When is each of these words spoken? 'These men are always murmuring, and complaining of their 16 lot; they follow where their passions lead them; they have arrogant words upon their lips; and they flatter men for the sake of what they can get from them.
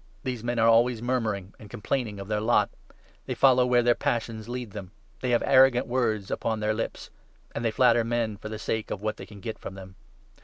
'These 0.22 0.44
men 0.44 0.60
are 0.60 0.68
always 0.68 1.02
murmuring, 1.02 1.52
and 1.58 1.68
complaining 1.68 2.20
of 2.20 2.28
their 2.28 2.38
16 2.38 2.46
lot; 2.46 2.70
they 3.26 3.34
follow 3.34 3.66
where 3.66 3.82
their 3.82 3.96
passions 3.96 4.48
lead 4.48 4.70
them; 4.70 4.92
they 5.20 5.30
have 5.30 5.42
arrogant 5.44 5.88
words 5.88 6.30
upon 6.30 6.60
their 6.60 6.72
lips; 6.72 7.10
and 7.56 7.64
they 7.64 7.72
flatter 7.72 8.04
men 8.04 8.36
for 8.36 8.48
the 8.48 8.60
sake 8.60 8.92
of 8.92 9.02
what 9.02 9.16
they 9.16 9.26
can 9.26 9.40
get 9.40 9.58
from 9.58 9.74
them. 9.74 9.96